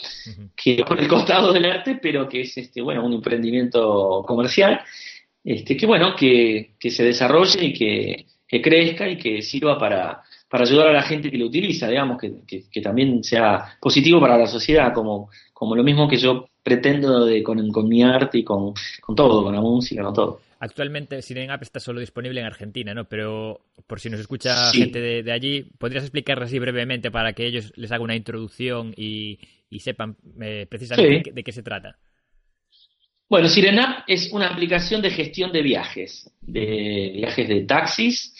[0.54, 4.80] que por el costado del arte, pero que es este, bueno, un emprendimiento comercial,
[5.42, 10.22] este, que bueno, que, que se desarrolle y que, que, crezca y que sirva para,
[10.52, 14.36] para ayudar a la gente que lo utiliza, digamos, que, que, también sea positivo para
[14.36, 18.44] la sociedad, como, como lo mismo que yo pretendo de, con, con mi arte y
[18.44, 20.40] con, con todo, con la música, con todo.
[20.58, 23.06] Actualmente Siren App está solo disponible en Argentina, ¿no?
[23.06, 27.72] Pero por si nos escucha gente de, allí, ¿podrías explicar así brevemente para que ellos
[27.76, 29.38] les haga una introducción y,
[29.78, 31.96] sepan eh, precisamente de, qué se trata?
[33.26, 38.34] Bueno, Sirenap es una aplicación de gestión de viajes, de viajes de taxis,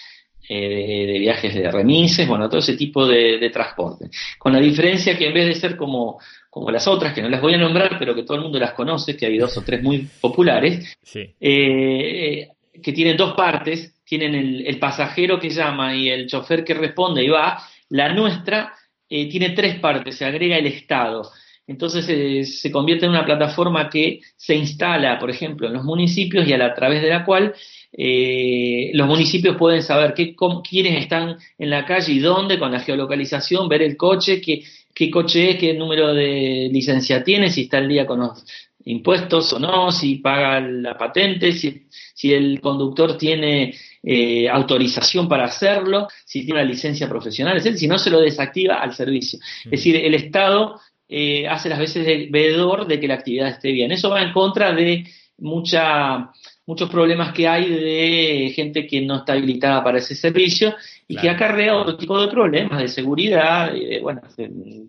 [0.49, 4.11] eh, de, viajes de remises, bueno, todo ese tipo de, transporte.
[4.39, 6.19] Con la diferencia que en vez de ser como,
[6.51, 8.73] como las otras, que no las voy a nombrar, pero que todo el mundo las
[8.73, 12.49] conoce, que hay dos o tres muy populares, eh,
[12.83, 17.29] que tienen dos partes, tienen el, pasajero que llama y el chofer que responde y
[17.29, 18.75] va, la nuestra
[19.09, 21.31] eh, tiene tres partes, se agrega el Estado.
[21.67, 26.53] Entonces se convierte en una plataforma que se instala, por ejemplo, en los municipios y
[26.53, 27.55] a, través de la cual
[27.93, 30.35] eh, los municipios pueden saber qué,
[30.69, 34.63] quiénes están en la calle y dónde, con la geolocalización, ver el coche, qué,
[34.95, 38.45] qué coche es, qué número de licencia tiene, si está al día con los
[38.85, 45.45] impuestos o no, si paga la patente, si, si el conductor tiene eh, autorización para
[45.45, 49.39] hacerlo, si tiene una licencia profesional, es decir, si no se lo desactiva al servicio.
[49.65, 53.71] Es decir, el Estado eh, hace las veces de veedor de que la actividad esté
[53.71, 53.93] bien.
[53.93, 55.05] Eso va en contra de
[55.39, 56.31] mucha,
[56.67, 60.75] muchos problemas que hay de gente que no está habilitada para ese servicio
[61.09, 64.23] y que acarrea otro tipo de problemas de seguridad, y bueno,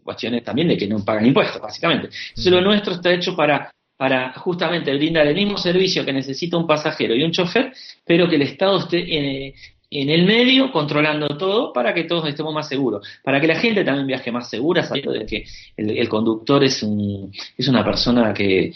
[0.04, 2.10] cuestiones también de que no pagan impuestos, básicamente.
[2.30, 6.68] Entonces, lo nuestro está hecho para, para justamente brindar el mismo servicio que necesita un
[6.68, 7.74] pasajero y un chofer,
[8.06, 9.56] pero que el Estado esté eh,
[9.90, 13.84] en el medio, controlando todo para que todos estemos más seguros, para que la gente
[13.84, 15.46] también viaje más segura, sabiendo de que
[15.78, 18.74] el, conductor es, un, es una persona que,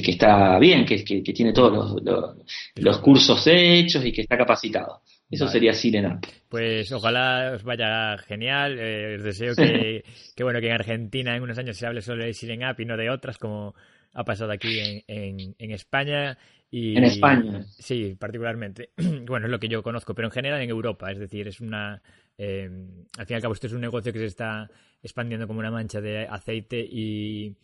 [0.00, 2.32] que, está bien, que, que, tiene todos los,
[2.76, 5.02] los, cursos hechos y que está capacitado.
[5.30, 6.20] Eso sería Sirena.
[6.48, 8.78] Pues ojalá os vaya genial.
[8.78, 12.24] Eh, os deseo que, que, bueno, que en Argentina en unos años se hable solo
[12.24, 13.74] de Sirena y no de otras, como
[14.12, 16.36] ha pasado aquí en, en, en España
[16.72, 17.64] en España.
[17.78, 18.90] Sí, particularmente.
[19.26, 21.10] bueno, es lo que yo conozco, pero en general en Europa.
[21.10, 22.00] Es decir, es una.
[22.38, 22.70] Eh,
[23.18, 24.70] al fin y al cabo, esto es un negocio que se está
[25.02, 27.54] expandiendo como una mancha de aceite y.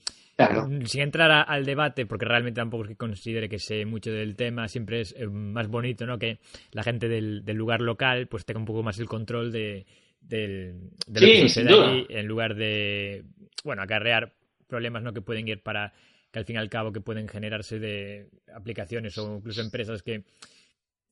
[0.85, 4.69] Sin entrar al debate, porque realmente tampoco es que considere que sé mucho del tema,
[4.69, 6.19] siempre es eh, más bonito ¿no?
[6.19, 6.39] que
[6.73, 9.87] la gente del, lugar local pues tenga un poco más el control de,
[10.21, 13.25] del, de lo que sucede ahí, en lugar de,
[13.65, 14.35] bueno, acarrear
[14.67, 15.15] problemas ¿no?
[15.15, 15.95] que pueden ir para
[16.31, 20.25] que al fin y al cabo que pueden generarse de aplicaciones o incluso empresas que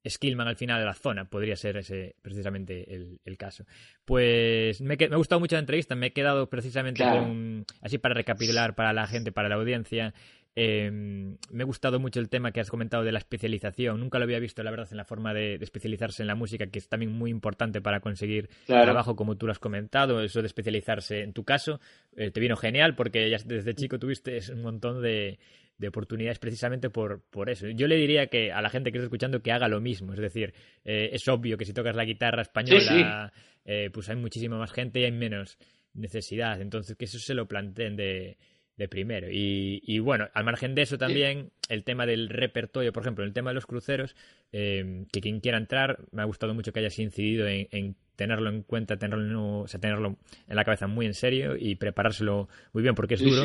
[0.05, 1.25] esquilman al final de la zona.
[1.25, 3.64] Podría ser ese precisamente el, caso.
[4.05, 5.97] Pues me, me, ha gustado mucho la entrevista.
[5.97, 10.14] Me he quedado precisamente con, así para recapitular para la gente, para la audiencia,
[10.57, 13.99] Em, me ha gustado mucho el tema que has comentado de la especialización.
[13.99, 16.79] Nunca lo había visto, la verdad, en la forma de, especializarse en la música, que
[16.79, 20.23] es también muy importante para conseguir trabajo, como tú lo has comentado.
[20.23, 21.81] Eso de especializarse, en tu caso,
[22.17, 25.40] eh, te vino genial porque ya desde chico tuviste un montón de,
[25.82, 27.68] oportunidades precisamente por, por eso.
[27.68, 30.12] Yo le diría que a la gente que está escuchando que haga lo mismo.
[30.12, 33.32] Es decir, eh, es obvio que si tocas la guitarra española,
[33.64, 35.58] eh, pues hay muchísima más gente y hay menos
[35.92, 36.60] necesidad.
[36.60, 38.37] Entonces, que eso se lo planteen de
[38.76, 39.28] de primero.
[39.30, 43.50] Y, bueno, al margen de eso también, el tema del repertorio, por ejemplo, el tema
[43.50, 44.16] de los cruceros,
[44.52, 48.62] eh, que quien quiera entrar, me ha gustado mucho que hayas incidido en, tenerlo en
[48.62, 50.16] cuenta, tenerlo, o sea, tenerlo
[50.48, 53.44] en la cabeza muy en serio y preparárselo muy bien, porque es duro.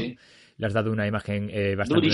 [0.60, 2.10] Le has dado una imagen eh, bastante,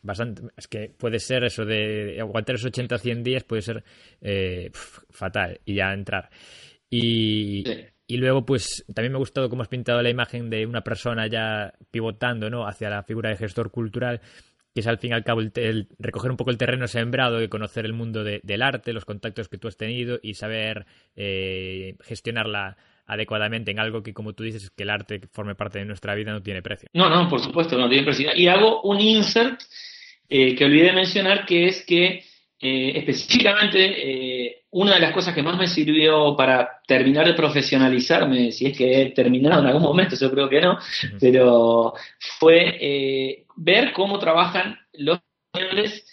[0.00, 0.42] bastante.
[0.56, 3.84] Es que puede ser eso de aguantar esos 80 o 100 días, puede ser
[4.22, 4.70] eh,
[5.10, 6.30] fatal y ya entrar.
[6.88, 7.64] Y,
[8.06, 11.26] y luego, pues también me ha gustado cómo has pintado la imagen de una persona
[11.26, 12.66] ya pivotando ¿no?
[12.66, 14.22] hacia la figura de gestor cultural,
[14.72, 17.48] que es al fin y al cabo el, recoger un poco el terreno sembrado y
[17.48, 22.78] conocer el mundo del arte, los contactos que tú has tenido y saber eh, gestionarla
[23.06, 26.32] adecuadamente en algo que, como tú dices, que el arte forme parte de nuestra vida
[26.32, 26.88] no tiene precio.
[26.92, 28.30] No, no, por supuesto, no tiene precio.
[28.34, 29.62] Y hago un insert
[30.28, 32.24] eh, que olvidé mencionar, que es que
[32.60, 38.66] eh, específicamente una de las cosas que más me sirvió para terminar de profesionalizarme, si
[38.66, 40.78] es que he terminado en algún momento, yo creo que no,
[41.18, 41.94] pero
[42.38, 45.18] fue eh, ver cómo trabajan los
[45.52, 46.06] españoles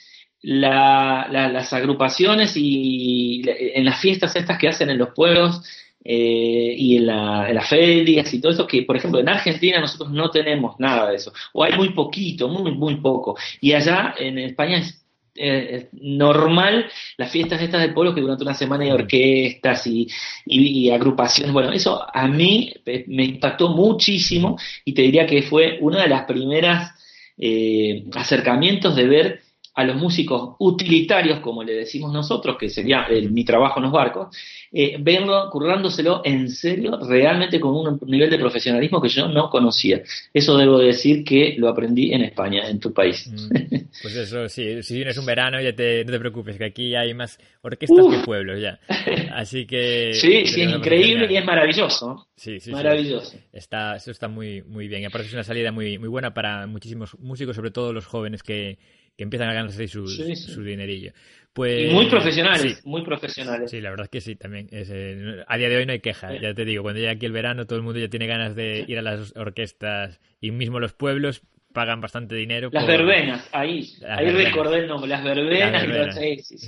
[0.45, 5.61] las agrupaciones y en las fiestas estas que hacen en los pueblos
[6.03, 10.29] eh, y en, las ferias y todo eso, que por ejemplo en Argentina nosotros no
[10.29, 14.79] tenemos nada de eso, o hay muy poquito, muy, muy poco, y allá en España
[14.79, 15.03] es
[15.35, 16.85] eh, normal
[17.17, 20.07] las fiestas estas de pueblo que durante una semana hay orquestas y,
[20.45, 21.51] y, agrupaciones.
[21.51, 22.71] Bueno, eso a mí
[23.07, 26.91] me impactó muchísimo y te diría que fue una de las primeras
[27.37, 29.41] eh, acercamientos de ver
[29.75, 34.35] a los músicos utilitarios, como le decimos nosotros, que sería mi trabajo en los barcos,
[34.71, 40.01] eh, verlo currándoselo en serio, realmente con un nivel de profesionalismo que yo no conocía.
[40.31, 43.27] Eso debo decir que lo aprendí en España, en tu país.
[43.27, 46.95] Mm, pues eso, sí, si vienes un verano, ya te, no te preocupes, que aquí
[46.95, 48.79] hay más orquestas que pueblos ya.
[49.33, 50.13] Así que...
[50.13, 52.27] Sí, sí, es increíble y es maravilloso.
[52.35, 53.37] Sí, sí, maravilloso.
[53.51, 55.01] Está, eso está muy, muy bien.
[55.01, 58.43] Y aparte es una salida muy, muy buena para muchísimos músicos, sobre todo los jóvenes
[58.43, 58.77] que
[59.17, 61.13] que empiezan a ganarse su, su dinerillo.
[61.53, 63.69] Pues, muy profesionales, muy profesionales.
[63.69, 64.67] Sí, la verdad es que sí, también.
[64.71, 67.31] Eh, a día de hoy no hay queja, ya te digo, cuando llega aquí el
[67.31, 70.93] verano todo el mundo ya tiene ganas de ir a las orquestas y mismo los
[70.93, 72.69] pueblos pagan bastante dinero.
[72.71, 76.17] Las verbenas, ahí, ahí recordé el nombre, las verbenas.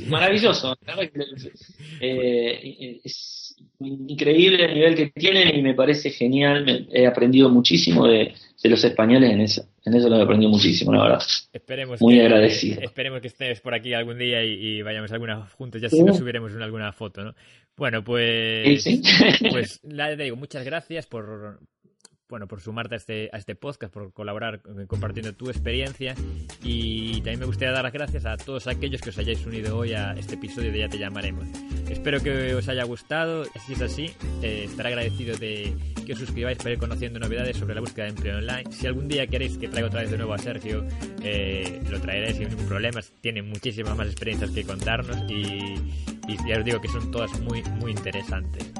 [0.07, 0.77] Maravilloso.
[1.99, 6.87] Eh, es increíble el nivel que tienen y me parece genial.
[6.91, 9.65] he aprendido muchísimo de, de los españoles en eso.
[9.83, 11.21] En eso lo he aprendido muchísimo, la verdad.
[11.53, 12.81] Esperemos Muy que, agradecido.
[12.81, 16.53] Esperemos que estés por aquí algún día y, vayamos alguna juntos, ya si nos subiremos
[16.53, 17.35] una, alguna foto, ¿no?
[17.77, 18.85] Bueno, pues,
[19.51, 21.59] pues te digo, muchas gracias por,
[22.29, 26.15] bueno, por sumarte a este, a este podcast, por colaborar eh, compartiendo tu experiencia
[26.63, 29.93] y también me gustaría dar las gracias a todos aquellos que os hayáis unido hoy
[29.93, 31.47] a este episodio de Ya te llamaremos.
[31.89, 34.11] Espero que os haya gustado, si es así,
[34.41, 38.11] eh, estaré agradecido de que os suscribáis para ir conociendo novedades sobre la búsqueda de
[38.11, 38.71] empleo online.
[38.71, 40.85] Si algún día queréis que traiga otra vez de nuevo a Sergio,
[41.23, 45.75] eh, lo traeré sin ningún problema, tiene muchísimas más experiencias que contarnos y,
[46.27, 48.71] y ya os digo que son todas muy, muy interesantes.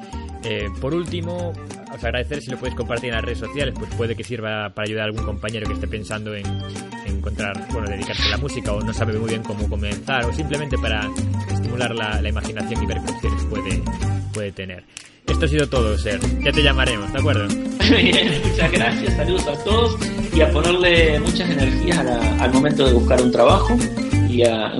[0.48, 1.52] Eh, por último,
[1.92, 4.86] os agradecer si lo podéis compartir en las redes sociales, pues puede que sirva para
[4.86, 6.46] ayudar a algún compañero que esté pensando en,
[7.04, 10.78] encontrar, bueno, dedicarse a la música o no sabe muy bien cómo comenzar o simplemente
[10.78, 11.10] para
[11.52, 13.82] estimular la, imaginación y ver qué opciones puede,
[14.32, 14.84] puede tener.
[15.26, 16.20] Esto ha sido todo, Ser.
[16.44, 17.48] Ya te llamaremos, ¿de acuerdo?
[18.48, 19.98] Muchas gracias, saludos a todos
[20.32, 23.76] y a ponerle muchas energías al momento de buscar un trabajo
[24.36, 24.70] y a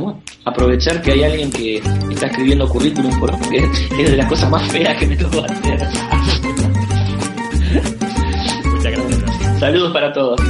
[0.45, 1.77] aprovechar que hay alguien que
[2.11, 3.65] está escribiendo currículum porque
[3.99, 5.89] es de las cosas más feas que me tocó hacer.
[8.65, 9.59] Muchas gracias.
[9.59, 10.41] Saludos para todos.